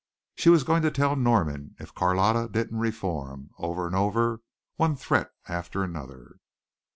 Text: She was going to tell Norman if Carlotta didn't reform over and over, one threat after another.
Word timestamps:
She 0.33 0.49
was 0.49 0.63
going 0.63 0.81
to 0.81 0.89
tell 0.89 1.15
Norman 1.15 1.75
if 1.77 1.93
Carlotta 1.93 2.49
didn't 2.51 2.79
reform 2.79 3.51
over 3.59 3.85
and 3.85 3.95
over, 3.95 4.41
one 4.75 4.95
threat 4.95 5.29
after 5.47 5.83
another. 5.83 6.37